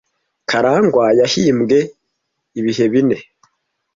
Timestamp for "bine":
2.91-3.17